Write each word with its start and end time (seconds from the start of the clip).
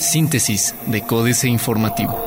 Síntesis 0.00 0.74
de 0.86 1.02
Códice 1.02 1.48
Informativo. 1.48 2.18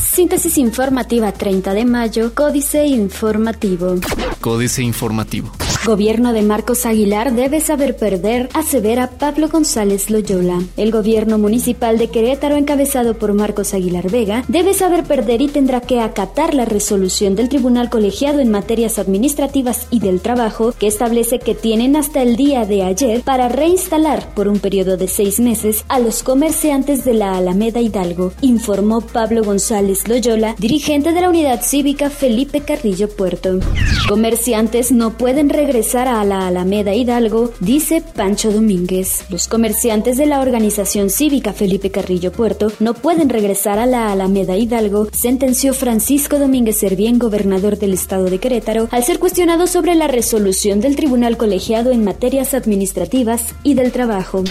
Síntesis 0.00 0.58
informativa 0.58 1.32
30 1.32 1.74
de 1.74 1.84
mayo, 1.84 2.34
Códice 2.34 2.86
Informativo. 2.86 3.96
Códice 4.40 4.82
Informativo. 4.82 5.50
Gobierno 5.84 6.32
de 6.32 6.40
Marcos 6.40 6.86
Aguilar 6.86 7.34
debe 7.34 7.60
saber 7.60 7.94
perder, 7.94 8.48
asevera 8.54 9.10
Pablo 9.10 9.50
González 9.50 10.08
Loyola. 10.08 10.62
El 10.78 10.90
gobierno 10.90 11.36
municipal 11.36 11.98
de 11.98 12.08
Querétaro, 12.08 12.56
encabezado 12.56 13.18
por 13.18 13.34
Marcos 13.34 13.74
Aguilar 13.74 14.10
Vega, 14.10 14.44
debe 14.48 14.72
saber 14.72 15.04
perder 15.04 15.42
y 15.42 15.48
tendrá 15.48 15.82
que 15.82 16.00
acatar 16.00 16.54
la 16.54 16.64
resolución 16.64 17.36
del 17.36 17.50
Tribunal 17.50 17.90
Colegiado 17.90 18.40
en 18.40 18.50
materias 18.50 18.98
administrativas 18.98 19.86
y 19.90 20.00
del 20.00 20.22
trabajo, 20.22 20.72
que 20.72 20.86
establece 20.86 21.38
que 21.38 21.54
tienen 21.54 21.96
hasta 21.96 22.22
el 22.22 22.36
día 22.36 22.64
de 22.64 22.82
ayer 22.82 23.20
para 23.20 23.50
reinstalar 23.50 24.32
por 24.32 24.48
un 24.48 24.60
periodo 24.60 24.96
de 24.96 25.06
seis 25.06 25.38
meses 25.38 25.84
a 25.88 25.98
los 25.98 26.22
comerciantes 26.22 27.04
de 27.04 27.12
la 27.12 27.36
Alameda 27.36 27.82
Hidalgo, 27.82 28.32
informó 28.40 29.02
Pablo 29.02 29.44
González 29.44 30.08
Loyola, 30.08 30.54
dirigente 30.58 31.12
de 31.12 31.20
la 31.20 31.28
unidad 31.28 31.60
cívica 31.62 32.08
Felipe 32.08 32.62
Carrillo 32.62 33.10
Puerto. 33.10 33.60
Comerciantes 34.08 34.90
no 34.90 35.18
pueden 35.18 35.50
regresar 35.50 35.73
regresar 35.74 36.06
a 36.06 36.22
la 36.22 36.46
Alameda 36.46 36.94
Hidalgo, 36.94 37.50
dice 37.58 38.00
Pancho 38.00 38.52
Domínguez. 38.52 39.24
Los 39.28 39.48
comerciantes 39.48 40.16
de 40.16 40.24
la 40.24 40.40
organización 40.40 41.10
cívica 41.10 41.52
Felipe 41.52 41.90
Carrillo 41.90 42.30
Puerto 42.30 42.70
no 42.78 42.94
pueden 42.94 43.28
regresar 43.28 43.80
a 43.80 43.86
la 43.86 44.12
Alameda 44.12 44.56
Hidalgo, 44.56 45.08
sentenció 45.10 45.74
Francisco 45.74 46.38
Domínguez 46.38 46.78
Servién, 46.78 47.18
gobernador 47.18 47.76
del 47.76 47.92
estado 47.92 48.26
de 48.26 48.38
Querétaro, 48.38 48.86
al 48.92 49.02
ser 49.02 49.18
cuestionado 49.18 49.66
sobre 49.66 49.96
la 49.96 50.06
resolución 50.06 50.80
del 50.80 50.94
Tribunal 50.94 51.36
Colegiado 51.36 51.90
en 51.90 52.04
materias 52.04 52.54
administrativas 52.54 53.56
y 53.64 53.74
del 53.74 53.90
trabajo. 53.90 54.44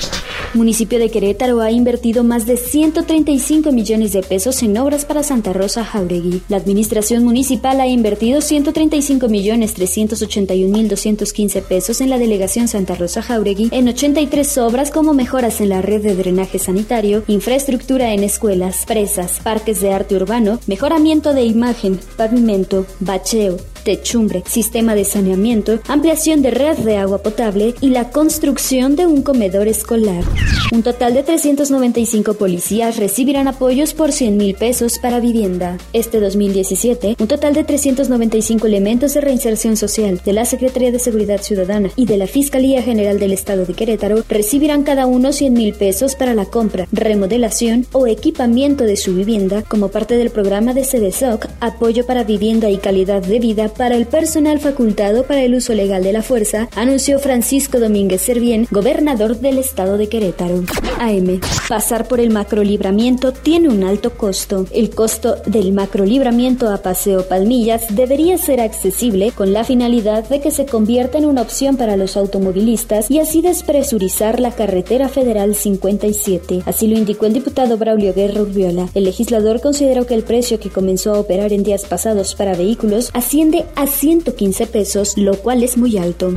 Municipio 0.53 0.99
de 0.99 1.09
Querétaro 1.09 1.61
ha 1.61 1.71
invertido 1.71 2.25
más 2.25 2.45
de 2.45 2.58
135 2.58 3.71
millones 3.71 4.11
de 4.11 4.21
pesos 4.23 4.61
en 4.61 4.77
obras 4.77 5.05
para 5.05 5.23
Santa 5.23 5.53
Rosa 5.53 5.85
Jauregui. 5.85 6.43
La 6.49 6.58
administración 6.58 7.23
municipal 7.23 7.80
ha 7.80 7.87
invertido 7.87 8.41
135 8.41 9.30
millones 9.30 9.73
381 9.73 10.77
mil 10.77 10.89
215 11.17 11.61
pesos 11.61 12.02
en 12.02 12.09
la 12.09 12.17
delegación 12.17 12.67
Santa 12.67 12.95
Rosa 12.95 13.22
Jauregui 13.22 13.69
en 13.72 13.88
83 13.88 14.58
obras 14.59 14.92
como 14.92 15.14
mejoras 15.14 15.61
en 15.61 15.70
la 15.70 15.81
red 15.81 16.02
de 16.02 16.16
drenaje 16.16 16.59
sanitario, 16.59 17.23
infraestructura 17.28 18.14
en 18.14 18.23
escuelas, 18.23 18.86
presas, 18.86 19.39
parques 19.44 19.81
de 19.81 19.94
arte 19.94 20.16
urbano, 20.16 20.59
mejoramiento 20.67 21.33
de 21.33 21.44
imagen, 21.44 22.00
pavimento, 22.17 22.86
bacheo, 23.00 23.58
techumbre, 23.84 24.44
sistema 24.48 24.95
de 24.95 25.06
saneamiento, 25.06 25.80
ampliación 25.88 26.42
de 26.42 26.52
red 26.52 26.78
de 26.78 26.98
agua 26.98 27.20
potable 27.20 27.76
y 27.81 27.89
la 27.89 28.09
construcción 28.09 28.95
de 28.95 29.06
un 29.06 29.22
comedor 29.22 29.67
escolar. 29.67 30.23
Un 30.72 30.81
total 30.81 31.14
de 31.14 31.23
395 31.23 32.34
policías 32.34 32.98
recibirán 32.98 33.48
apoyos 33.48 33.94
por 33.94 34.11
100 34.11 34.38
mil 34.38 34.56
pesos 34.56 34.98
para 34.98 35.20
vivienda. 35.20 35.78
Este 35.94 36.20
2017, 36.20 37.17
un 37.20 37.28
total 37.28 37.54
de 37.54 37.64
395 37.64 38.66
elementos 38.66 39.14
de 39.14 39.22
reinserción 39.22 39.78
social 39.78 40.20
de 40.23 40.34
la 40.34 40.45
Secretaría 40.45 40.92
de 40.92 41.00
Seguridad 41.00 41.42
Ciudadana 41.42 41.89
y 41.95 42.06
de 42.06 42.17
la 42.17 42.28
Fiscalía 42.28 42.81
General 42.81 43.20
del 43.20 43.34
Estado 43.34 43.66
de 43.66 43.73
Querétaro 43.73 44.23
recibirán 44.30 44.84
cada 44.84 45.06
uno 45.06 45.31
100 45.31 45.54
mil 45.54 45.73
pesos 45.73 46.16
para 46.16 46.34
la 46.34 46.45
compra, 46.45 46.88
remodelación 46.92 47.86
o 47.92 48.08
equipamiento 48.08 48.84
de 48.84 48.98
su 48.98 49.14
vivienda 49.14 49.64
como 49.64 49.89
parte 49.89 50.17
del 50.17 50.30
programa 50.30 50.73
de 50.73 50.84
CDSOC, 50.84 51.48
Apoyo 51.59 52.06
para 52.06 52.23
Vivienda 52.23 52.70
y 52.70 52.78
Calidad 52.78 53.22
de 53.22 53.39
Vida 53.39 53.72
para 53.73 53.95
el 53.95 54.05
personal 54.05 54.59
facultado 54.59 55.23
para 55.23 55.43
el 55.43 55.55
uso 55.55 55.73
legal 55.73 56.03
de 56.03 56.13
la 56.13 56.21
fuerza, 56.21 56.69
anunció 56.75 57.19
Francisco 57.19 57.80
Domínguez 57.80 58.21
Servién, 58.21 58.67
gobernador 58.71 59.38
del 59.38 59.57
estado 59.57 59.97
de 59.97 60.07
Querétaro. 60.07 60.63
AM. 60.99 61.39
Pasar 61.67 62.07
por 62.07 62.19
el 62.19 62.30
macrolibramiento 62.30 63.33
tiene 63.33 63.69
un 63.69 63.83
alto 63.83 64.11
costo. 64.15 64.65
El 64.71 64.89
costo 64.91 65.35
del 65.45 65.73
macrolibramiento 65.73 66.70
a 66.70 66.77
Paseo 66.77 67.27
Palmillas 67.27 67.83
debería 67.89 68.37
ser 68.37 68.61
accesible 68.61 69.31
con 69.31 69.53
la 69.53 69.64
finalidad 69.64 70.27
de 70.30 70.39
que 70.39 70.52
se 70.52 70.65
convierta 70.65 71.17
en 71.17 71.25
una 71.25 71.42
opción 71.42 71.77
para 71.77 71.98
los 71.98 72.15
automovilistas 72.17 73.09
y 73.09 73.19
así 73.19 73.42
despresurizar 73.42 74.39
la 74.39 74.52
carretera 74.52 75.09
federal 75.09 75.55
57. 75.55 76.64
Así 76.65 76.87
lo 76.87 76.98
indicó 76.98 77.25
el 77.25 77.33
diputado 77.33 77.77
Braulio 77.77 78.14
Guerra 78.14 78.42
Urbiola. 78.42 78.89
El 78.93 79.05
legislador 79.05 79.61
consideró 79.61 80.05
que 80.05 80.14
el 80.14 80.23
precio 80.23 80.59
que 80.59 80.69
comenzó 80.69 81.14
a 81.14 81.19
operar 81.19 81.53
en 81.53 81.64
días 81.64 81.86
pasados 81.86 82.36
para 82.36 82.55
vehículos 82.55 83.09
asciende 83.14 83.62
a 83.75 83.87
115 83.87 84.67
pesos, 84.67 85.17
lo 85.17 85.35
cual 85.37 85.63
es 85.63 85.77
muy 85.77 85.97
alto. 85.97 86.33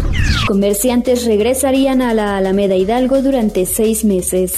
Comerciantes 0.47 1.25
regresarían 1.25 2.03
a 2.03 2.14
la 2.14 2.37
Alameda 2.37 2.76
Hidalgo 2.76 3.22
durante 3.22 3.66
seis 3.66 4.04
meses 4.04 4.54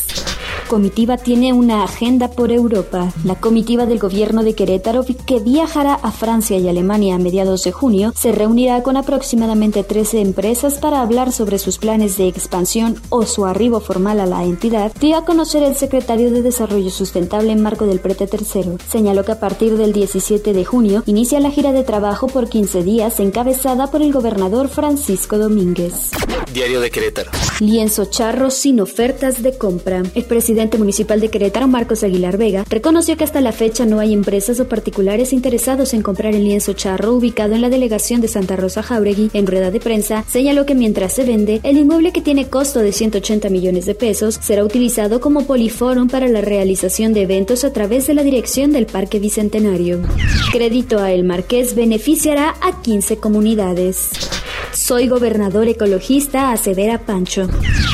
comitiva 0.69 1.17
tiene 1.17 1.53
una 1.53 1.83
agenda 1.83 2.31
por 2.31 2.53
Europa. 2.53 3.13
La 3.25 3.35
comitiva 3.35 3.87
del 3.87 3.99
gobierno 3.99 4.45
de 4.45 4.55
Querétaro, 4.55 5.05
que 5.27 5.41
viajará 5.41 5.95
a 5.95 6.13
Francia 6.13 6.59
y 6.59 6.69
Alemania 6.69 7.15
a 7.15 7.19
mediados 7.19 7.65
de 7.65 7.73
junio, 7.73 8.13
se 8.15 8.33
reunirá 8.33 8.83
con 8.83 8.97
aproximadamente 8.97 9.83
13 9.83 10.21
empresas 10.21 10.75
para 10.75 11.01
hablar 11.01 11.33
sobre 11.33 11.59
sus 11.59 11.79
planes 11.79 12.19
de 12.19 12.29
expansión 12.29 13.01
o 13.09 13.25
su 13.25 13.47
arribo 13.47 13.81
formal 13.81 14.21
a 14.21 14.27
la 14.27 14.45
entidad, 14.45 14.93
dio 15.01 15.17
a 15.17 15.25
conocer 15.25 15.63
el 15.63 15.75
secretario 15.75 16.31
de 16.31 16.43
Desarrollo 16.43 16.91
Sustentable 16.91 17.51
en 17.51 17.63
marco 17.63 17.87
del 17.87 18.01
Prete 18.01 18.27
Tercero. 18.27 18.77
Señaló 18.89 19.25
que 19.25 19.33
a 19.33 19.41
partir 19.41 19.77
del 19.77 19.93
17 19.93 20.53
de 20.53 20.65
junio 20.65 21.03
inicia 21.07 21.41
la 21.41 21.51
gira 21.51 21.73
de 21.73 21.83
trabajo 21.83 22.27
por 22.27 22.49
15 22.49 22.83
días 22.83 23.19
encabezada 23.21 23.91
por 23.91 24.03
el 24.03 24.13
gobernador 24.13 24.69
Francisco 24.69 25.39
Domínguez. 25.39 26.11
Diario 26.53 26.81
de 26.81 26.91
Querétaro. 26.91 27.31
Lienzo 27.61 28.05
charro 28.05 28.51
sin 28.51 28.81
ofertas 28.81 29.43
de 29.43 29.57
compra. 29.57 30.03
El 30.15 30.25
presidente 30.25 30.58
municipal 30.59 31.21
de 31.21 31.29
Querétaro, 31.29 31.69
Marcos 31.69 32.03
Aguilar 32.03 32.37
Vega, 32.37 32.65
reconoció 32.69 33.17
que 33.17 33.23
hasta 33.23 33.41
la 33.41 33.53
fecha 33.53 33.87
no 33.87 34.01
hay 34.01 34.13
empresas 34.13 34.59
o 34.59 34.69
particulares 34.69 35.33
interesados 35.33 35.95
en 35.95 36.03
comprar 36.03 36.35
el 36.35 36.43
lienzo 36.43 36.73
charro 36.73 37.15
ubicado 37.15 37.55
en 37.55 37.63
la 37.63 37.69
delegación 37.69 38.21
de 38.21 38.27
Santa 38.27 38.57
Rosa 38.57 38.83
Jauregui. 38.83 39.31
En 39.35 39.47
rueda 39.47 39.71
de 39.71 39.79
prensa, 39.79 40.25
señaló 40.29 40.67
que 40.67 40.75
mientras 40.75 41.13
se 41.13 41.25
vende, 41.25 41.61
el 41.63 41.79
inmueble 41.79 42.11
que 42.13 42.23
tiene 42.23 42.49
costo 42.49 42.81
de 42.81 42.93
180 42.93 43.49
millones 43.51 43.87
de 43.87 43.95
pesos 43.95 44.39
será 44.43 44.65
utilizado 44.65 45.21
como 45.21 45.47
poliforum 45.47 46.09
para 46.09 46.27
la 46.27 46.41
realización 46.41 47.13
de 47.13 47.23
eventos 47.23 47.63
a 47.63 47.73
través 47.73 48.09
de 48.09 48.15
la 48.15 48.25
dirección 48.25 48.73
del 48.73 48.87
Parque 48.87 49.21
Bicentenario. 49.21 50.01
Crédito 50.51 50.99
a 50.99 51.13
El 51.13 51.23
Marqués 51.23 51.77
beneficiará 51.77 52.57
a 52.61 52.83
15 52.83 53.19
comunidades. 53.19 54.11
Soy 54.73 55.07
gobernador 55.07 55.69
ecologista, 55.69 56.51
asevera 56.51 56.99
Pancho. 56.99 57.49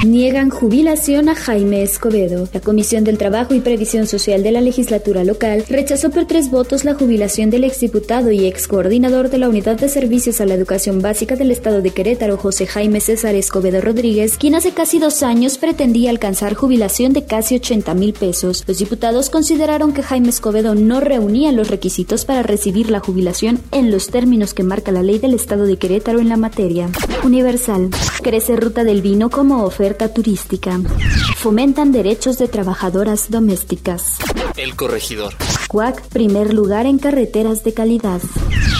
Niegan 0.04 0.50
jubilación 0.50 1.30
a 1.30 1.34
Jaime 1.34 1.82
Escobedo. 1.82 2.46
La 2.52 2.60
Comisión 2.60 3.04
del 3.04 3.16
Trabajo 3.16 3.54
y 3.54 3.60
Previsión 3.60 4.06
Social 4.06 4.42
de 4.42 4.52
la 4.52 4.60
legislatura 4.60 5.24
local 5.24 5.64
rechazó 5.66 6.10
por 6.10 6.26
tres 6.26 6.50
votos 6.50 6.84
la 6.84 6.92
jubilación 6.92 7.48
del 7.48 7.64
exdiputado 7.64 8.30
y 8.30 8.46
ex 8.46 8.68
coordinador 8.68 9.30
de 9.30 9.38
la 9.38 9.48
Unidad 9.48 9.78
de 9.78 9.88
Servicios 9.88 10.42
a 10.42 10.46
la 10.46 10.54
Educación 10.54 11.00
Básica 11.00 11.36
del 11.36 11.50
Estado 11.50 11.80
de 11.80 11.90
Querétaro, 11.90 12.36
José 12.36 12.66
Jaime 12.66 13.00
César 13.00 13.34
Escobedo 13.34 13.80
Rodríguez, 13.80 14.36
quien 14.36 14.54
hace 14.54 14.72
casi 14.72 14.98
dos 14.98 15.22
años 15.22 15.56
pretendía 15.56 16.10
alcanzar 16.10 16.52
jubilación 16.52 17.14
de 17.14 17.24
casi 17.24 17.54
80 17.54 17.94
mil 17.94 18.12
pesos. 18.12 18.62
Los 18.66 18.78
diputados 18.80 19.30
consideraron 19.30 19.94
que 19.94 20.02
Jaime 20.02 20.28
Escobedo 20.28 20.74
no 20.74 21.00
reunía 21.00 21.50
los 21.50 21.70
requisitos 21.70 22.26
para 22.26 22.42
recibir 22.42 22.90
la 22.90 23.00
jubilación 23.00 23.58
en 23.72 23.90
los 23.90 24.08
términos 24.08 24.52
que 24.52 24.64
marca 24.64 24.92
la 24.92 25.02
ley 25.02 25.18
del 25.18 25.32
Estado 25.32 25.64
de 25.64 25.78
Querétaro 25.78 26.20
en 26.20 26.28
la 26.28 26.36
materia. 26.36 26.90
Universal. 27.24 27.88
Crece 28.22 28.56
Ruta 28.56 28.84
del 28.84 29.00
Vino 29.00 29.30
como 29.30 29.64
oferta 29.64 29.93
turística. 29.96 30.80
Fomentan 31.36 31.92
derechos 31.92 32.38
de 32.38 32.48
trabajadoras 32.48 33.30
domésticas. 33.30 34.18
El 34.56 34.74
corregidor. 34.76 35.34
CUAC, 35.68 36.02
primer 36.08 36.52
lugar 36.52 36.86
en 36.86 36.98
carreteras 36.98 37.64
de 37.64 37.74
calidad. 37.74 38.20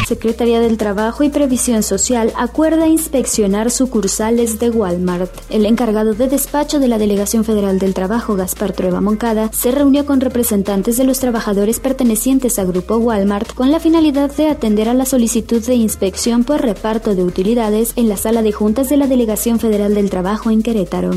Secretaría 0.07 0.61
del 0.61 0.77
Trabajo 0.77 1.25
y 1.25 1.31
Previsión 1.31 1.83
Social 1.83 2.33
acuerda 2.37 2.87
inspeccionar 2.87 3.71
sucursales 3.71 4.59
de 4.59 4.71
Walmart. 4.71 5.31
El 5.49 5.65
encargado 5.65 6.13
de 6.13 6.29
despacho 6.29 6.79
de 6.79 6.89
la 6.89 6.99
Delegación 6.99 7.45
Federal 7.45 7.79
del 7.79 7.95
Trabajo, 7.95 8.37
Gaspar 8.37 8.73
Trueba 8.73 9.01
Moncada, 9.01 9.51
se 9.53 9.71
reunió 9.71 10.05
con 10.05 10.21
representantes 10.21 10.99
de 10.99 11.05
los 11.05 11.21
trabajadores 11.21 11.81
pertenecientes 11.81 12.59
a 12.59 12.65
Grupo 12.65 12.97
Walmart 12.97 13.55
con 13.55 13.71
la 13.71 13.81
finalidad 13.81 14.31
de 14.35 14.49
atender 14.49 14.89
a 14.89 14.95
la 14.95 15.07
solicitud 15.07 15.65
de 15.65 15.75
inspección 15.75 16.45
por 16.45 16.61
reparto 16.61 17.15
de 17.15 17.25
utilidades 17.25 17.93
en 17.97 18.09
la 18.09 18.17
sala 18.17 18.43
de 18.43 18.53
juntas 18.53 18.91
de 18.91 18.99
la 18.99 19.07
Delegación 19.07 19.59
Federal 19.59 19.95
del 19.95 20.11
Trabajo 20.11 20.51
en 20.51 20.63
Querétaro. 20.63 21.13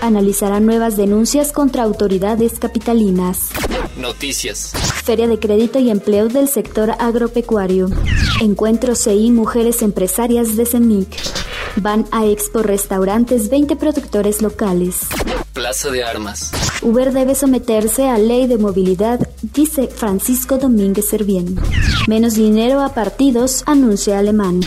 Analizará 0.00 0.60
nuevas 0.60 0.96
denuncias 0.96 1.52
contra 1.52 1.82
autoridades 1.82 2.58
capitalinas. 2.58 3.50
Noticias. 3.98 4.72
Feria 5.04 5.28
de 5.28 5.38
Crédito 5.38 5.78
y 5.78 5.90
Empleo 5.90 6.28
del 6.28 6.48
sector 6.48 6.92
agropecuario. 6.98 7.90
Encuentro 8.40 8.94
CI 8.94 9.30
Mujeres 9.30 9.82
Empresarias 9.82 10.56
de 10.56 10.64
CEMIC. 10.64 11.08
Van 11.76 12.06
a 12.10 12.24
Expo 12.24 12.62
Restaurantes 12.62 13.50
20 13.50 13.76
productores 13.76 14.40
locales. 14.40 15.00
Plaza 15.52 15.90
de 15.90 16.02
Armas. 16.02 16.52
Uber 16.80 17.12
debe 17.12 17.34
someterse 17.34 18.08
a 18.08 18.16
ley 18.16 18.46
de 18.46 18.56
movilidad, 18.56 19.20
dice 19.42 19.88
Francisco 19.88 20.56
Domínguez 20.56 21.06
Servién. 21.06 21.60
Menos 22.08 22.34
dinero 22.34 22.80
a 22.80 22.94
partidos, 22.94 23.62
anuncia 23.66 24.18
Alemán. 24.18 24.60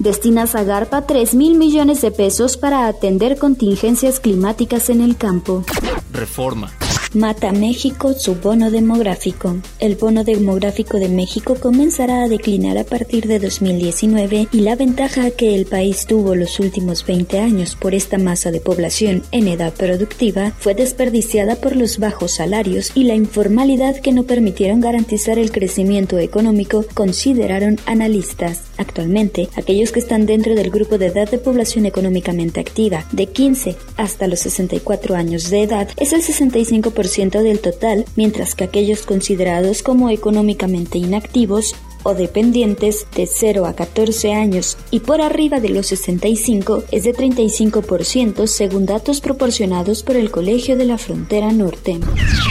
Destina 0.00 0.48
Zagarpa 0.48 1.02
3 1.06 1.34
mil 1.34 1.56
millones 1.56 2.02
de 2.02 2.10
pesos 2.10 2.56
para 2.56 2.88
atender 2.88 3.38
contingencias 3.38 4.18
climáticas 4.18 4.90
en 4.90 5.02
el 5.02 5.16
campo. 5.16 5.64
Reforma. 6.12 6.72
Mata 7.14 7.52
México 7.52 8.12
su 8.12 8.34
bono 8.34 8.70
demográfico. 8.70 9.56
El 9.78 9.96
bono 9.96 10.24
demográfico 10.24 10.98
de 10.98 11.08
México 11.08 11.56
comenzará 11.58 12.22
a 12.22 12.28
declinar 12.28 12.76
a 12.76 12.84
partir 12.84 13.26
de 13.26 13.38
2019 13.38 14.48
y 14.52 14.60
la 14.60 14.76
ventaja 14.76 15.30
que 15.30 15.54
el 15.54 15.64
país 15.64 16.04
tuvo 16.04 16.34
los 16.34 16.60
últimos 16.60 17.06
20 17.06 17.38
años 17.38 17.76
por 17.76 17.94
esta 17.94 18.18
masa 18.18 18.50
de 18.50 18.60
población 18.60 19.22
en 19.32 19.48
edad 19.48 19.72
productiva 19.72 20.52
fue 20.58 20.74
desperdiciada 20.74 21.56
por 21.56 21.76
los 21.76 21.98
bajos 21.98 22.32
salarios 22.32 22.92
y 22.94 23.04
la 23.04 23.14
informalidad 23.14 23.96
que 23.96 24.12
no 24.12 24.24
permitieron 24.24 24.80
garantizar 24.80 25.38
el 25.38 25.50
crecimiento 25.50 26.18
económico, 26.18 26.84
consideraron 26.92 27.78
analistas. 27.86 28.67
Actualmente, 28.78 29.48
aquellos 29.56 29.92
que 29.92 29.98
están 29.98 30.24
dentro 30.24 30.54
del 30.54 30.70
grupo 30.70 30.96
de 30.98 31.06
edad 31.06 31.28
de 31.28 31.38
población 31.38 31.84
económicamente 31.84 32.60
activa, 32.60 33.04
de 33.12 33.26
15 33.26 33.76
hasta 33.96 34.28
los 34.28 34.40
64 34.40 35.16
años 35.16 35.50
de 35.50 35.64
edad, 35.64 35.88
es 35.96 36.12
el 36.12 36.22
65% 36.22 37.42
del 37.42 37.60
total, 37.60 38.04
mientras 38.16 38.54
que 38.54 38.64
aquellos 38.64 39.02
considerados 39.02 39.82
como 39.82 40.10
económicamente 40.10 40.98
inactivos 40.98 41.74
o 42.02 42.14
dependientes 42.14 43.06
de 43.14 43.26
0 43.26 43.66
a 43.66 43.74
14 43.74 44.32
años 44.32 44.76
y 44.90 45.00
por 45.00 45.20
arriba 45.20 45.60
de 45.60 45.70
los 45.70 45.86
65 45.88 46.84
es 46.90 47.04
de 47.04 47.14
35% 47.14 48.46
según 48.46 48.86
datos 48.86 49.20
proporcionados 49.20 50.02
por 50.02 50.16
el 50.16 50.30
Colegio 50.30 50.76
de 50.76 50.84
la 50.84 50.98
Frontera 50.98 51.52
Norte. 51.52 51.98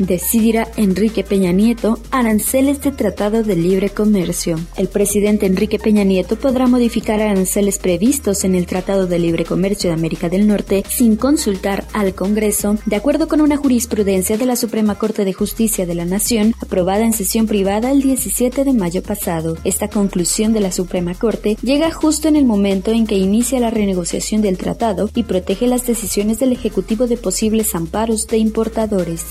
Decidirá 0.05 0.69
Enrique 0.77 1.23
Peña 1.23 1.51
Nieto 1.51 1.99
aranceles 2.11 2.81
de 2.81 2.91
Tratado 2.91 3.43
de 3.43 3.55
Libre 3.55 3.89
Comercio. 3.89 4.59
El 4.75 4.87
presidente 4.87 5.45
Enrique 5.45 5.79
Peña 5.79 6.03
Nieto 6.03 6.35
podrá 6.37 6.67
modificar 6.67 7.21
aranceles 7.21 7.79
previstos 7.79 8.43
en 8.43 8.55
el 8.55 8.65
Tratado 8.65 9.07
de 9.07 9.19
Libre 9.19 9.45
Comercio 9.45 9.89
de 9.89 9.95
América 9.95 10.29
del 10.29 10.47
Norte 10.47 10.83
sin 10.89 11.15
consultar 11.15 11.85
al 11.93 12.13
Congreso, 12.15 12.77
de 12.85 12.95
acuerdo 12.95 13.27
con 13.27 13.41
una 13.41 13.57
jurisprudencia 13.57 14.37
de 14.37 14.45
la 14.45 14.55
Suprema 14.55 14.95
Corte 14.95 15.25
de 15.25 15.33
Justicia 15.33 15.85
de 15.85 15.95
la 15.95 16.05
Nación 16.05 16.53
aprobada 16.61 17.05
en 17.05 17.13
sesión 17.13 17.47
privada 17.47 17.91
el 17.91 18.01
17 18.01 18.63
de 18.63 18.73
mayo 18.73 19.03
pasado. 19.03 19.36
Esta 19.63 19.87
conclusión 19.89 20.53
de 20.53 20.61
la 20.61 20.71
Suprema 20.71 21.13
Corte 21.13 21.57
llega 21.61 21.91
justo 21.91 22.27
en 22.27 22.35
el 22.35 22.45
momento 22.45 22.91
en 22.91 23.05
que 23.05 23.15
inicia 23.15 23.59
la 23.59 23.69
renegociación 23.69 24.41
del 24.41 24.57
tratado 24.57 25.09
y 25.13 25.23
protege 25.23 25.67
las 25.67 25.85
decisiones 25.85 26.39
del 26.39 26.53
Ejecutivo 26.53 27.07
de 27.07 27.17
posibles 27.17 27.75
amparos 27.75 28.27
de 28.27 28.37
importadores. 28.37 29.25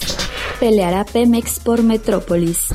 Peleará 0.61 1.05
Pemex 1.05 1.61
por 1.61 1.82
Metrópolis. 1.82 2.69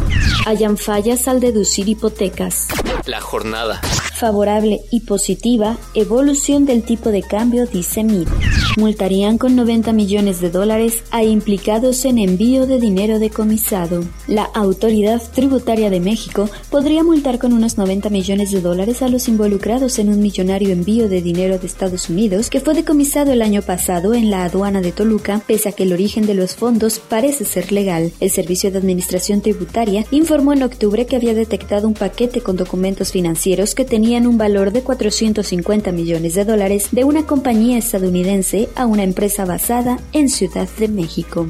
Hayan 0.45 0.77
fallas 0.77 1.27
al 1.27 1.39
deducir 1.39 1.87
hipotecas. 1.89 2.67
La 3.05 3.21
jornada. 3.21 3.81
Favorable 4.21 4.81
y 4.91 4.99
positiva 4.99 5.79
evolución 5.95 6.65
del 6.65 6.83
tipo 6.83 7.09
de 7.09 7.23
cambio, 7.23 7.65
dice 7.65 8.03
MIT. 8.03 8.29
Multarían 8.77 9.39
con 9.39 9.55
90 9.55 9.93
millones 9.93 10.39
de 10.41 10.51
dólares 10.51 11.01
a 11.09 11.23
implicados 11.23 12.05
en 12.05 12.19
envío 12.19 12.67
de 12.67 12.79
dinero 12.79 13.17
decomisado. 13.17 14.03
La 14.27 14.43
Autoridad 14.43 15.19
Tributaria 15.33 15.89
de 15.89 15.99
México 15.99 16.47
podría 16.69 17.03
multar 17.03 17.39
con 17.39 17.51
unos 17.51 17.79
90 17.79 18.11
millones 18.11 18.51
de 18.51 18.61
dólares 18.61 19.01
a 19.01 19.09
los 19.09 19.27
involucrados 19.27 19.97
en 19.97 20.09
un 20.09 20.21
millonario 20.21 20.69
envío 20.69 21.09
de 21.09 21.23
dinero 21.23 21.57
de 21.57 21.65
Estados 21.65 22.07
Unidos 22.07 22.51
que 22.51 22.59
fue 22.59 22.75
decomisado 22.75 23.31
el 23.31 23.41
año 23.41 23.63
pasado 23.63 24.13
en 24.13 24.29
la 24.29 24.43
aduana 24.43 24.81
de 24.81 24.91
Toluca, 24.91 25.41
pese 25.47 25.69
a 25.69 25.71
que 25.71 25.81
el 25.81 25.93
origen 25.93 26.27
de 26.27 26.35
los 26.35 26.55
fondos 26.55 26.99
parece 26.99 27.43
ser 27.43 27.71
legal. 27.71 28.11
El 28.19 28.29
Servicio 28.29 28.69
de 28.69 28.77
Administración 28.77 29.41
Tributaria 29.41 30.05
informó 30.11 30.53
en 30.53 30.61
octubre 30.61 31.07
que 31.07 31.15
había 31.15 31.33
detectado 31.33 31.87
un 31.87 31.95
paquete 31.95 32.41
con 32.41 32.55
documentos 32.55 33.11
financieros 33.11 33.73
que 33.73 33.83
un 34.19 34.37
valor 34.37 34.71
de 34.71 34.83
450 34.83 35.91
millones 35.91 36.35
de 36.35 36.43
dólares 36.43 36.89
de 36.91 37.05
una 37.05 37.25
compañía 37.25 37.77
estadounidense 37.77 38.67
a 38.75 38.85
una 38.85 39.03
empresa 39.03 39.45
basada 39.45 39.99
en 40.11 40.29
Ciudad 40.29 40.67
de 40.77 40.89
México. 40.89 41.47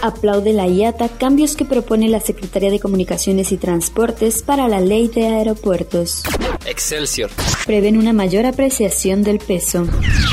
Aplaude 0.00 0.52
la 0.52 0.66
IATA 0.66 1.08
cambios 1.08 1.54
que 1.54 1.64
propone 1.64 2.08
la 2.08 2.18
Secretaría 2.18 2.70
de 2.70 2.80
Comunicaciones 2.80 3.52
y 3.52 3.56
Transportes 3.56 4.42
para 4.42 4.66
la 4.66 4.80
Ley 4.80 5.08
de 5.08 5.26
Aeropuertos. 5.28 6.22
Excelsior. 6.66 7.30
Prevén 7.66 7.96
una 7.96 8.12
mayor 8.12 8.44
apreciación 8.44 9.22
del 9.22 9.38
peso. 9.38 9.86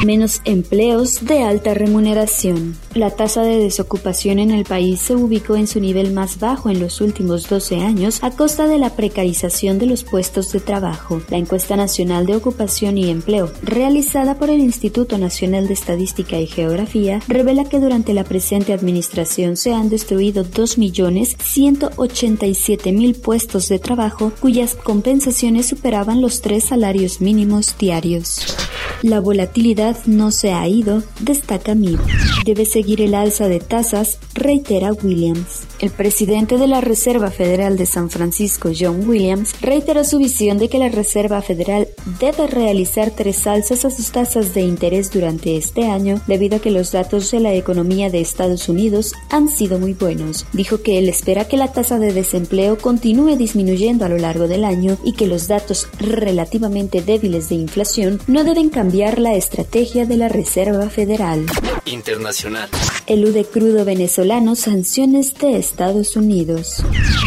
Menos 0.04 0.42
empleos 0.46 1.24
de 1.24 1.44
alta 1.44 1.76
remuneración. 1.76 2.76
La 2.96 3.12
tasa 3.12 3.44
de 3.44 3.58
desocupación 3.58 4.40
en 4.40 4.50
el 4.50 4.66
país 4.66 5.00
se 5.00 5.16
ubicó 5.16 5.56
en 5.56 5.68
su 5.68 5.80
nivel 5.80 6.12
más 6.12 6.40
bajo 6.40 6.72
en 6.72 6.80
los 6.80 7.02
últimos 7.02 7.48
12 7.48 7.82
años 7.82 8.18
a 8.24 8.32
costa 8.32 8.66
de 8.66 8.80
la 8.80 8.96
precarización 8.96 9.78
de 9.78 9.86
los 9.86 10.04
puestos 10.04 10.52
de 10.52 10.60
trabajo. 10.60 11.22
La 11.30 11.38
encuesta 11.38 11.76
nacional 11.76 12.26
de 12.26 12.36
ocupación 12.36 12.98
y 12.98 13.12
empleo, 13.12 13.52
realizada 13.62 14.40
por 14.40 14.50
el 14.50 14.60
Instituto 14.60 15.20
Nacional 15.20 15.68
de 15.68 15.76
Estadística 15.76 16.40
y 16.40 16.48
Geografía, 16.48 17.20
revela 17.28 17.66
que 17.66 17.80
durante 17.80 18.16
la 18.16 18.24
presente 18.24 18.74
administración 18.74 19.56
se 19.56 19.72
han 19.72 19.90
destruido 19.90 20.46
2.187.000 20.46 23.22
puestos 23.22 23.70
de 23.70 23.78
trabajo 23.78 24.32
cuyas 24.40 24.74
compensaciones 24.74 25.68
superaban 25.68 26.22
los 26.22 26.42
tres 26.42 26.64
salarios 26.64 27.19
mínimos 27.22 27.76
diarios. 27.78 28.56
La 29.02 29.22
volatilidad 29.22 29.98
no 30.08 30.30
se 30.30 30.52
ha 30.52 30.68
ido, 30.68 31.04
destaca 31.22 31.74
MIB. 31.74 32.00
Debe 32.46 32.66
seguir 32.66 33.02
el 33.02 33.16
alza 33.16 33.48
de 33.48 33.60
tasas, 33.60 34.20
reitera 34.34 34.92
Williams. 34.92 35.62
El 35.80 35.92
presidente 35.92 36.58
de 36.58 36.68
la 36.68 36.82
Reserva 36.82 37.32
Federal 37.32 37.78
de 37.78 37.86
San 37.86 38.10
Francisco, 38.10 38.72
John 38.78 39.08
Williams, 39.08 39.54
reiteró 39.62 40.04
su 40.04 40.18
visión 40.18 40.58
de 40.58 40.68
que 40.68 40.80
la 40.80 40.90
Reserva 40.90 41.42
Federal 41.42 41.88
debe 42.20 42.48
realizar 42.48 43.12
tres 43.12 43.48
alzas 43.48 43.86
a 43.86 43.90
sus 43.90 44.12
tasas 44.12 44.54
de 44.54 44.62
interés 44.62 45.12
durante 45.12 45.56
este 45.56 45.86
año 45.86 46.20
debido 46.28 46.58
a 46.58 46.60
que 46.60 46.72
los 46.72 46.92
datos 46.92 47.32
de 47.32 47.40
la 47.40 47.54
economía 47.54 48.10
de 48.10 48.20
Estados 48.20 48.68
Unidos 48.68 49.14
han 49.30 49.50
sido 49.50 49.80
muy 49.80 49.94
buenos. 49.94 50.46
Dijo 50.52 50.82
que 50.82 50.98
él 50.98 51.08
espera 51.08 51.48
que 51.48 51.56
la 51.56 51.72
tasa 51.72 52.00
de 52.00 52.12
desempleo 52.12 52.78
continúe 52.78 53.38
disminuyendo 53.38 54.04
a 54.04 54.10
lo 54.10 54.18
largo 54.18 54.50
del 54.50 54.66
año 54.66 54.98
y 55.06 55.14
que 55.14 55.28
los 55.28 55.48
datos 55.48 55.88
relativamente 56.00 57.02
débiles 57.10 57.50
de 57.50 57.56
inflación 57.56 58.20
no 58.28 58.44
deben 58.44 58.70
cambiar 58.70 59.18
la 59.18 59.34
estrategia 59.34 60.06
de 60.06 60.16
la 60.16 60.30
Reserva 60.30 60.92
Federal. 60.92 61.44
Internacional. 61.86 62.70
Elude 63.08 63.46
crudo 63.46 63.84
venezolano 63.84 64.56
sanciones 64.56 65.34
de 65.34 65.58
Estados 65.58 66.16
Unidos. 66.16 66.84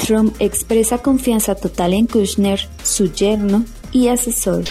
Trump 0.07 0.37
expresa 0.39 0.99
confianza 0.99 1.57
total 1.57 1.95
en 1.95 2.07
Kushner, 2.07 2.61
su 2.85 3.13
yerno 3.13 3.65
y 3.91 4.07
asesor. 4.07 4.63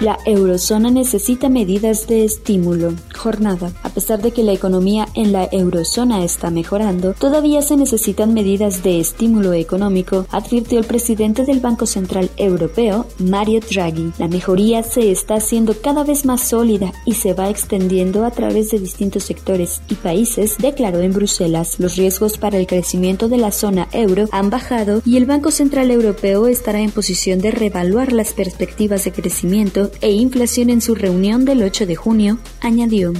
La 0.00 0.18
eurozona 0.24 0.90
necesita 0.90 1.50
medidas 1.50 2.06
de 2.06 2.24
estímulo. 2.24 2.94
Jornada. 3.14 3.70
A 3.82 3.90
pesar 3.90 4.22
de 4.22 4.30
que 4.30 4.42
la 4.42 4.54
economía 4.54 5.06
en 5.14 5.30
la 5.30 5.46
eurozona 5.52 6.24
está 6.24 6.50
mejorando, 6.50 7.12
todavía 7.12 7.60
se 7.60 7.76
necesitan 7.76 8.32
medidas 8.32 8.82
de 8.82 8.98
estímulo 8.98 9.52
económico, 9.52 10.24
advirtió 10.30 10.78
el 10.78 10.86
presidente 10.86 11.44
del 11.44 11.60
Banco 11.60 11.84
Central 11.84 12.30
Europeo, 12.38 13.06
Mario 13.18 13.60
Draghi. 13.60 14.14
La 14.16 14.26
mejoría 14.26 14.82
se 14.82 15.10
está 15.10 15.34
haciendo 15.34 15.74
cada 15.74 16.02
vez 16.02 16.24
más 16.24 16.48
sólida 16.48 16.94
y 17.04 17.12
se 17.12 17.34
va 17.34 17.50
extendiendo 17.50 18.24
a 18.24 18.30
través 18.30 18.70
de 18.70 18.78
distintos 18.78 19.24
sectores 19.24 19.82
y 19.90 19.96
países, 19.96 20.56
declaró 20.56 21.00
en 21.00 21.12
Bruselas. 21.12 21.78
Los 21.78 21.96
riesgos 21.96 22.38
para 22.38 22.56
el 22.56 22.66
crecimiento 22.66 23.28
de 23.28 23.36
la 23.36 23.52
zona 23.52 23.86
euro 23.92 24.30
han 24.32 24.48
bajado 24.48 25.02
y 25.04 25.18
el 25.18 25.26
Banco 25.26 25.50
Central 25.50 25.90
Europeo 25.90 26.46
estará 26.46 26.80
en 26.80 26.90
posición 26.90 27.40
de 27.40 27.50
reevaluar 27.50 28.14
las 28.14 28.32
perspectivas 28.32 29.04
de 29.04 29.12
crecimiento 29.12 29.89
e 30.00 30.10
inflación 30.10 30.70
en 30.70 30.80
su 30.80 30.94
reunión 30.94 31.44
del 31.44 31.62
8 31.62 31.86
de 31.86 31.96
junio, 31.96 32.38
añadió. 32.60 33.12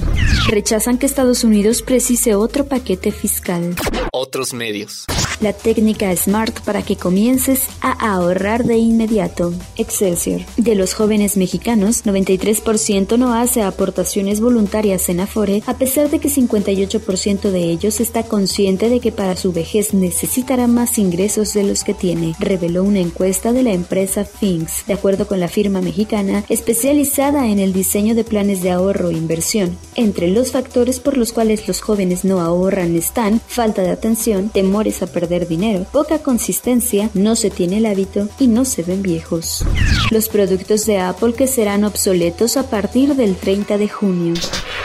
Rechazan 0.47 0.97
que 0.97 1.05
Estados 1.05 1.43
Unidos 1.43 1.81
precise 1.81 2.35
otro 2.35 2.65
paquete 2.65 3.11
fiscal. 3.11 3.75
Otros 4.23 4.53
medios. 4.53 5.05
La 5.39 5.51
técnica 5.51 6.15
Smart 6.15 6.59
para 6.61 6.83
que 6.83 6.95
comiences 6.95 7.63
a 7.81 8.13
ahorrar 8.13 8.63
de 8.65 8.77
inmediato. 8.77 9.51
Excelsior. 9.75 10.41
De 10.57 10.75
los 10.75 10.93
jóvenes 10.93 11.37
mexicanos, 11.37 12.05
93% 12.05 13.17
no 13.17 13.33
hace 13.33 13.63
aportaciones 13.63 14.39
voluntarias 14.39 15.09
en 15.09 15.21
Afore, 15.21 15.63
a 15.65 15.79
pesar 15.79 16.11
de 16.11 16.19
que 16.19 16.29
58% 16.29 17.49
de 17.49 17.63
ellos 17.63 17.99
está 17.99 18.21
consciente 18.21 18.89
de 18.89 18.99
que 18.99 19.11
para 19.11 19.35
su 19.35 19.51
vejez 19.51 19.95
necesitará 19.95 20.67
más 20.67 20.99
ingresos 20.99 21.55
de 21.55 21.63
los 21.63 21.83
que 21.83 21.95
tiene, 21.95 22.35
reveló 22.37 22.83
una 22.83 22.99
encuesta 22.99 23.51
de 23.53 23.63
la 23.63 23.73
empresa 23.73 24.23
Things. 24.23 24.85
De 24.85 24.93
acuerdo 24.93 25.25
con 25.25 25.39
la 25.39 25.47
firma 25.47 25.81
mexicana, 25.81 26.45
especializada 26.47 27.47
en 27.47 27.57
el 27.57 27.73
diseño 27.73 28.13
de 28.13 28.23
planes 28.23 28.61
de 28.61 28.69
ahorro 28.69 29.09
e 29.09 29.13
inversión. 29.13 29.75
Entre 29.95 30.27
los 30.27 30.51
factores 30.51 30.99
por 30.99 31.17
los 31.17 31.33
cuales 31.33 31.67
los 31.67 31.81
jóvenes 31.81 32.23
no 32.23 32.39
ahorran 32.39 32.95
están 32.95 33.41
falta 33.47 33.81
de 33.81 33.89
atención, 33.89 34.10
temores 34.53 35.01
a 35.01 35.07
perder 35.07 35.47
dinero, 35.47 35.85
poca 35.91 36.19
consistencia, 36.19 37.09
no 37.13 37.35
se 37.35 37.49
tiene 37.49 37.77
el 37.77 37.85
hábito 37.85 38.27
y 38.39 38.47
no 38.47 38.65
se 38.65 38.83
ven 38.83 39.01
viejos. 39.01 39.65
Los 40.09 40.29
productos 40.29 40.85
de 40.85 40.99
Apple 40.99 41.33
que 41.33 41.47
serán 41.47 41.83
obsoletos 41.83 42.57
a 42.57 42.69
partir 42.69 43.15
del 43.15 43.35
30 43.35 43.77
de 43.77 43.87
junio. 43.87 44.33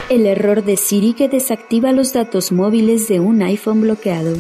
El 0.09 0.27
error 0.27 0.65
de 0.65 0.77
Siri 0.77 1.15
que 1.15 1.29
desactiva 1.29 1.93
los 1.93 2.13
datos 2.13 2.53
móviles 2.53 3.09
de 3.09 3.21
un 3.21 3.43
iPhone 3.43 3.81
bloqueado. 3.81 4.37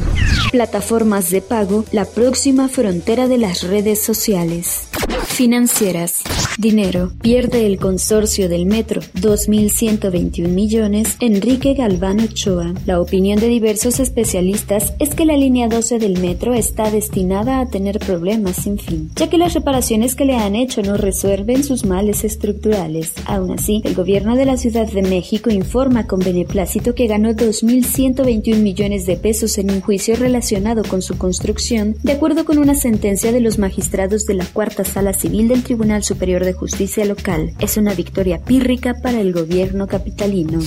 Plataformas 0.52 1.30
de 1.30 1.42
pago, 1.42 1.84
la 1.92 2.04
próxima 2.04 2.68
frontera 2.68 3.26
de 3.28 3.38
las 3.38 3.62
redes 3.62 4.00
sociales. 4.02 4.88
Financieras. 5.26 6.22
Dinero. 6.56 7.12
Pierde 7.20 7.66
el 7.66 7.78
consorcio 7.78 8.48
del 8.48 8.64
metro, 8.64 9.02
2.121 9.20 10.48
millones. 10.48 11.16
Enrique 11.20 11.74
Galván 11.74 12.20
Ochoa. 12.20 12.72
La 12.86 13.00
opinión 13.00 13.38
de 13.38 13.48
diversos 13.48 14.00
especialistas 14.00 14.75
es 14.98 15.14
que 15.14 15.24
la 15.24 15.36
línea 15.36 15.68
12 15.68 15.98
del 15.98 16.20
metro 16.20 16.54
está 16.54 16.90
destinada 16.90 17.60
a 17.60 17.66
tener 17.66 17.98
problemas 17.98 18.56
sin 18.56 18.78
fin, 18.78 19.10
ya 19.14 19.28
que 19.28 19.38
las 19.38 19.54
reparaciones 19.54 20.14
que 20.14 20.24
le 20.24 20.36
han 20.36 20.54
hecho 20.54 20.82
no 20.82 20.96
resuelven 20.96 21.64
sus 21.64 21.84
males 21.84 22.24
estructurales. 22.24 23.12
Aún 23.26 23.52
así, 23.52 23.80
el 23.84 23.94
gobierno 23.94 24.36
de 24.36 24.44
la 24.44 24.56
Ciudad 24.56 24.90
de 24.90 25.02
México 25.02 25.50
informa 25.50 26.06
con 26.06 26.20
beneplácito 26.20 26.94
que 26.94 27.06
ganó 27.06 27.30
2.121 27.30 28.58
millones 28.58 29.06
de 29.06 29.16
pesos 29.16 29.58
en 29.58 29.70
un 29.70 29.80
juicio 29.80 30.16
relacionado 30.16 30.82
con 30.84 31.02
su 31.02 31.16
construcción, 31.16 31.96
de 32.02 32.12
acuerdo 32.12 32.44
con 32.44 32.58
una 32.58 32.74
sentencia 32.74 33.32
de 33.32 33.40
los 33.40 33.58
magistrados 33.58 34.26
de 34.26 34.34
la 34.34 34.46
Cuarta 34.46 34.84
Sala 34.84 35.12
Civil 35.12 35.48
del 35.48 35.62
Tribunal 35.62 36.02
Superior 36.04 36.44
de 36.44 36.52
Justicia 36.52 37.04
Local. 37.04 37.52
Es 37.60 37.76
una 37.76 37.94
victoria 37.94 38.38
pírrica 38.42 38.94
para 39.02 39.20
el 39.20 39.32
gobierno 39.32 39.86
capitalino 39.86 40.60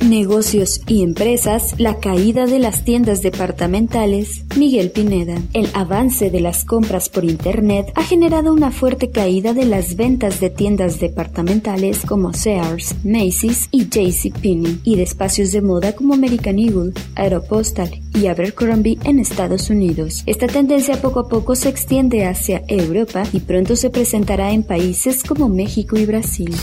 negocios 0.00 0.80
y 0.86 1.02
empresas, 1.02 1.74
la 1.78 1.98
caída 1.98 2.46
de 2.46 2.58
las 2.58 2.84
tiendas 2.84 3.22
departamentales, 3.22 4.44
Miguel 4.56 4.90
Pineda. 4.90 5.36
El 5.52 5.68
avance 5.74 6.30
de 6.30 6.40
las 6.40 6.64
compras 6.64 7.08
por 7.08 7.24
Internet 7.24 7.92
ha 7.94 8.02
generado 8.02 8.52
una 8.52 8.70
fuerte 8.70 9.10
caída 9.10 9.52
de 9.52 9.64
las 9.64 9.96
ventas 9.96 10.40
de 10.40 10.50
tiendas 10.50 11.00
departamentales 11.00 12.00
como 12.06 12.32
Sears, 12.32 12.94
Macy's 13.04 13.68
y 13.70 13.84
JCPenney 13.84 14.80
y 14.84 14.96
de 14.96 15.02
espacios 15.02 15.52
de 15.52 15.62
moda 15.62 15.94
como 15.94 16.14
American 16.14 16.58
Eagle, 16.58 16.92
Aeropostal 17.14 17.90
y 18.14 18.26
Abercrombie 18.26 18.98
en 19.04 19.18
Estados 19.18 19.70
Unidos. 19.70 20.22
Esta 20.26 20.46
tendencia 20.46 21.00
poco 21.00 21.20
a 21.20 21.28
poco 21.28 21.54
se 21.54 21.68
extiende 21.68 22.24
hacia 22.24 22.62
Europa 22.68 23.22
y 23.32 23.40
pronto 23.40 23.76
se 23.76 23.90
presentará 23.90 24.52
en 24.52 24.62
países 24.62 25.22
como 25.22 25.48
México 25.48 25.96
y 25.96 26.06
Brasil 26.06 26.54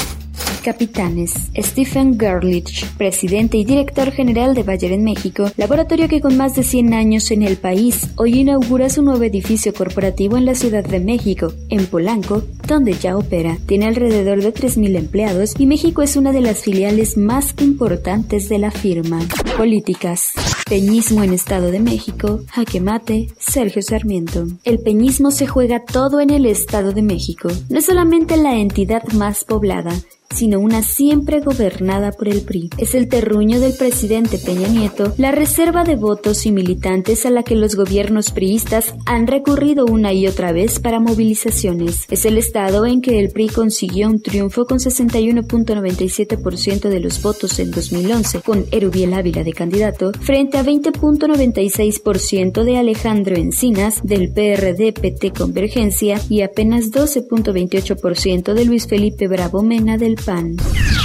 capitanes. 0.67 1.31
Stephen 1.55 2.19
Gerlich, 2.19 2.85
presidente 2.97 3.55
y 3.55 3.63
director 3.63 4.11
general 4.11 4.53
de 4.53 4.63
Bayer 4.63 4.91
en 4.91 5.05
México, 5.05 5.49
laboratorio 5.55 6.09
que 6.09 6.19
con 6.19 6.35
más 6.35 6.57
de 6.57 6.63
100 6.63 6.93
años 6.93 7.31
en 7.31 7.41
el 7.41 7.55
país, 7.55 8.09
hoy 8.17 8.41
inaugura 8.41 8.89
su 8.89 9.01
nuevo 9.01 9.23
edificio 9.23 9.73
corporativo 9.73 10.35
en 10.35 10.43
la 10.43 10.55
Ciudad 10.55 10.83
de 10.83 10.99
México, 10.99 11.53
en 11.69 11.85
Polanco, 11.85 12.43
donde 12.67 12.95
ya 12.95 13.15
opera. 13.15 13.57
Tiene 13.65 13.85
alrededor 13.85 14.43
de 14.43 14.53
3.000 14.53 14.97
empleados 14.97 15.53
y 15.57 15.67
México 15.67 16.01
es 16.01 16.17
una 16.17 16.33
de 16.33 16.41
las 16.41 16.63
filiales 16.63 17.15
más 17.15 17.55
importantes 17.61 18.49
de 18.49 18.59
la 18.59 18.71
firma. 18.71 19.19
Políticas. 19.55 20.33
Peñismo 20.67 21.23
en 21.23 21.31
Estado 21.31 21.71
de 21.71 21.79
México, 21.79 22.41
jaque 22.51 22.81
mate, 22.81 23.29
Sergio 23.39 23.81
Sarmiento. 23.81 24.45
El 24.65 24.79
peñismo 24.79 25.31
se 25.31 25.47
juega 25.47 25.85
todo 25.85 26.19
en 26.19 26.29
el 26.29 26.45
Estado 26.45 26.91
de 26.91 27.03
México. 27.03 27.47
No 27.69 27.79
es 27.79 27.85
solamente 27.85 28.35
la 28.35 28.57
entidad 28.57 29.03
más 29.13 29.45
poblada, 29.45 29.93
sino 30.29 30.59
una 30.59 30.83
siempre 30.83 31.39
gobernada 31.39 32.11
por 32.11 32.27
el 32.27 32.41
PRI. 32.41 32.69
Es 32.77 32.95
el 32.95 33.07
terruño 33.07 33.59
del 33.59 33.73
presidente 33.73 34.37
Peña 34.37 34.67
Nieto, 34.67 35.13
la 35.17 35.31
reserva 35.31 35.83
de 35.83 35.95
votos 35.95 36.45
y 36.45 36.51
militantes 36.51 37.25
a 37.25 37.29
la 37.29 37.43
que 37.43 37.55
los 37.55 37.75
gobiernos 37.75 38.31
priistas 38.31 38.95
han 39.05 39.27
recurrido 39.27 39.85
una 39.85 40.13
y 40.13 40.27
otra 40.27 40.51
vez 40.51 40.79
para 40.79 40.99
movilizaciones. 40.99 42.05
Es 42.09 42.25
el 42.25 42.37
estado 42.37 42.85
en 42.85 43.01
que 43.01 43.19
el 43.19 43.29
PRI 43.29 43.47
consiguió 43.49 44.07
un 44.07 44.21
triunfo 44.21 44.65
con 44.65 44.79
61.97% 44.79 46.89
de 46.89 46.99
los 46.99 47.21
votos 47.21 47.59
en 47.59 47.71
2011, 47.71 48.41
con 48.41 48.65
Erubiel 48.71 49.13
Ávila 49.13 49.43
de 49.43 49.53
candidato, 49.53 50.11
frente 50.19 50.57
a 50.57 50.63
20.96% 50.63 52.63
de 52.63 52.77
Alejandro 52.77 53.35
Encinas 53.35 54.01
del 54.03 54.31
PRD 54.31 54.93
PT 54.93 55.31
Convergencia 55.31 56.21
y 56.29 56.41
apenas 56.41 56.91
12.28% 56.91 58.53
de 58.53 58.65
Luis 58.65 58.87
Felipe 58.87 59.27
Bravo 59.27 59.63
Mena 59.63 59.97
del 59.97 60.16
PAN. 60.17 60.57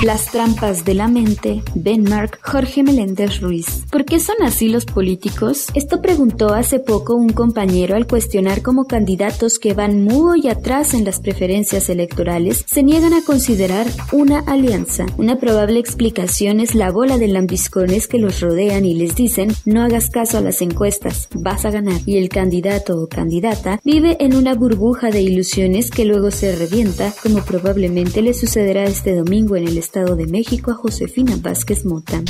Las 0.04 0.32
trampas 0.32 0.84
de 0.84 0.94
la 0.94 1.06
mente, 1.06 1.62
Ben 1.74 2.02
Mark, 2.02 2.38
Jorge 2.42 2.82
Meléndez 2.82 3.40
Ruiz. 3.40 3.84
¿Por 3.90 4.04
qué 4.04 4.18
son 4.18 4.36
así 4.42 4.68
los 4.68 4.84
políticos? 4.84 5.66
Esto 5.74 6.02
preguntó 6.02 6.54
hace 6.54 6.80
poco 6.80 7.14
un 7.14 7.28
compañero 7.28 7.94
al 7.94 8.06
cuestionar 8.06 8.62
cómo 8.62 8.86
candidatos 8.86 9.58
que 9.58 9.74
van 9.74 10.02
muy 10.02 10.48
atrás 10.48 10.94
en 10.94 11.04
las 11.04 11.20
preferencias 11.20 11.88
electorales 11.88 12.64
se 12.66 12.82
niegan 12.82 13.14
a 13.14 13.24
considerar 13.24 13.86
una 14.12 14.40
alianza. 14.40 15.06
Una 15.18 15.36
probable 15.36 15.78
explicación 15.78 16.60
es 16.60 16.74
la 16.74 16.90
bola 16.90 17.18
de 17.18 17.28
lambiscones 17.28 18.08
que 18.08 18.18
los 18.18 18.40
rodean 18.40 18.84
y 18.84 18.94
les 18.94 19.14
dicen 19.14 19.52
no 19.64 19.82
hagas 19.82 20.10
caso 20.10 20.38
a 20.38 20.40
las 20.40 20.62
encuestas, 20.62 21.28
vas 21.34 21.64
a 21.64 21.70
ganar. 21.70 22.00
Y 22.06 22.16
el 22.16 22.28
candidato 22.28 23.00
o 23.00 23.08
candidata 23.08 23.80
vive 23.84 24.16
en 24.20 24.34
una 24.34 24.54
burbuja 24.54 25.10
de 25.10 25.22
ilusiones 25.22 25.90
que 25.90 26.04
luego 26.04 26.30
se 26.30 26.54
revienta, 26.54 27.12
como 27.22 27.44
probablemente 27.44 28.22
le 28.22 28.34
sucederá 28.34 28.82
a 28.82 28.84
este 28.84 29.01
domingo 29.10 29.56
en 29.56 29.66
el 29.66 29.78
Estado 29.78 30.14
de 30.14 30.26
México 30.26 30.70
a 30.70 30.74
Josefina 30.74 31.36
Vázquez 31.40 31.84
Mota. 31.84 32.22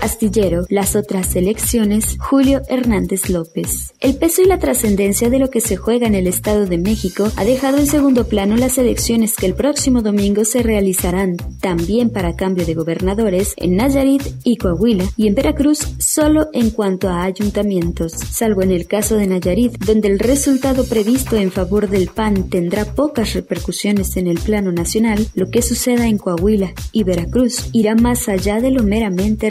Astillero, 0.00 0.64
las 0.68 0.96
otras 0.96 1.34
elecciones, 1.36 2.16
Julio 2.18 2.62
Hernández 2.68 3.28
López. 3.28 3.94
El 4.00 4.16
peso 4.16 4.42
y 4.42 4.46
la 4.46 4.58
trascendencia 4.58 5.30
de 5.30 5.38
lo 5.38 5.50
que 5.50 5.60
se 5.60 5.76
juega 5.76 6.06
en 6.06 6.14
el 6.14 6.26
Estado 6.26 6.66
de 6.66 6.78
México 6.78 7.30
ha 7.36 7.44
dejado 7.44 7.78
en 7.78 7.86
segundo 7.86 8.28
plano 8.28 8.56
las 8.56 8.78
elecciones 8.78 9.36
que 9.36 9.46
el 9.46 9.54
próximo 9.54 10.02
domingo 10.02 10.44
se 10.44 10.62
realizarán 10.62 11.36
también 11.60 12.10
para 12.10 12.36
cambio 12.36 12.66
de 12.66 12.74
gobernadores 12.74 13.54
en 13.56 13.76
Nayarit 13.76 14.22
y 14.44 14.56
Coahuila 14.56 15.04
y 15.16 15.26
en 15.26 15.34
Veracruz 15.34 15.80
solo 15.98 16.48
en 16.52 16.70
cuanto 16.70 17.08
a 17.08 17.24
ayuntamientos, 17.24 18.12
salvo 18.12 18.62
en 18.62 18.70
el 18.70 18.86
caso 18.86 19.16
de 19.16 19.26
Nayarit, 19.26 19.78
donde 19.84 20.08
el 20.08 20.18
resultado 20.18 20.86
previsto 20.86 21.36
en 21.36 21.50
favor 21.50 21.88
del 21.88 22.08
PAN 22.08 22.48
tendrá 22.48 22.84
pocas 22.84 23.34
repercusiones 23.34 24.16
en 24.16 24.26
el 24.26 24.38
plano 24.38 24.72
nacional, 24.72 25.26
lo 25.34 25.50
que 25.50 25.62
suceda 25.62 26.06
en 26.06 26.18
Coahuila 26.18 26.72
y 26.92 27.04
Veracruz 27.04 27.70
irá 27.72 27.94
más 27.94 28.28
allá 28.28 28.60
de 28.60 28.70
lo 28.70 28.82
meramente 28.82 29.50